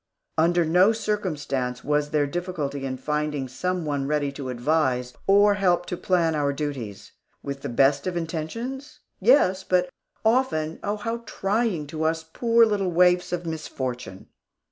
[0.39, 5.85] Under no circumstance was there difficulty in finding some one ready to advise or help
[5.85, 7.11] to plan our duties.
[7.43, 9.01] With the best of intentions?
[9.19, 9.91] Yes, but
[10.25, 14.25] often, oh, how trying to us, poor little waifs of misfortune!